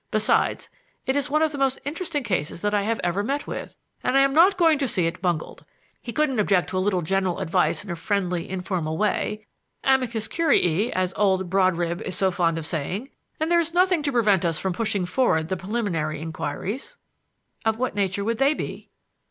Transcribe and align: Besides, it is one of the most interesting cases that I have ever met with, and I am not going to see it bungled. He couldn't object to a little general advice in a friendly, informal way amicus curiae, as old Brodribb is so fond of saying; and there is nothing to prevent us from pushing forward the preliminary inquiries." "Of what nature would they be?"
Besides, 0.09 0.67
it 1.05 1.15
is 1.15 1.29
one 1.29 1.43
of 1.43 1.51
the 1.51 1.59
most 1.59 1.77
interesting 1.85 2.23
cases 2.23 2.63
that 2.63 2.73
I 2.73 2.81
have 2.81 2.99
ever 3.03 3.21
met 3.21 3.45
with, 3.45 3.75
and 4.03 4.17
I 4.17 4.21
am 4.21 4.33
not 4.33 4.57
going 4.57 4.79
to 4.79 4.87
see 4.87 5.05
it 5.05 5.21
bungled. 5.21 5.63
He 6.01 6.11
couldn't 6.11 6.39
object 6.39 6.69
to 6.69 6.77
a 6.79 6.81
little 6.81 7.03
general 7.03 7.37
advice 7.37 7.83
in 7.85 7.91
a 7.91 7.95
friendly, 7.95 8.49
informal 8.49 8.97
way 8.97 9.45
amicus 9.83 10.27
curiae, 10.27 10.91
as 10.93 11.13
old 11.15 11.51
Brodribb 11.51 12.01
is 12.01 12.17
so 12.17 12.31
fond 12.31 12.57
of 12.57 12.65
saying; 12.65 13.11
and 13.39 13.51
there 13.51 13.59
is 13.59 13.75
nothing 13.75 14.01
to 14.01 14.11
prevent 14.11 14.43
us 14.43 14.57
from 14.57 14.73
pushing 14.73 15.05
forward 15.05 15.49
the 15.49 15.55
preliminary 15.55 16.19
inquiries." 16.19 16.97
"Of 17.63 17.77
what 17.77 17.93
nature 17.93 18.23
would 18.23 18.39
they 18.39 18.55
be?" 18.55 18.89